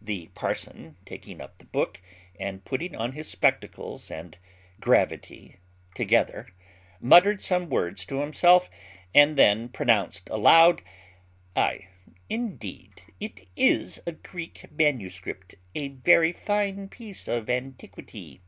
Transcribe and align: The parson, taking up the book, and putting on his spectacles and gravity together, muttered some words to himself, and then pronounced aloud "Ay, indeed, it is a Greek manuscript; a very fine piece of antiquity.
The 0.00 0.28
parson, 0.36 0.98
taking 1.04 1.40
up 1.40 1.58
the 1.58 1.64
book, 1.64 2.00
and 2.38 2.64
putting 2.64 2.94
on 2.94 3.10
his 3.10 3.26
spectacles 3.28 4.08
and 4.08 4.38
gravity 4.78 5.56
together, 5.96 6.54
muttered 7.00 7.42
some 7.42 7.68
words 7.68 8.04
to 8.04 8.20
himself, 8.20 8.70
and 9.16 9.36
then 9.36 9.68
pronounced 9.68 10.28
aloud 10.28 10.82
"Ay, 11.56 11.88
indeed, 12.30 13.02
it 13.18 13.48
is 13.56 14.00
a 14.06 14.12
Greek 14.12 14.70
manuscript; 14.70 15.56
a 15.74 15.88
very 15.88 16.32
fine 16.32 16.86
piece 16.88 17.26
of 17.26 17.50
antiquity. 17.50 18.42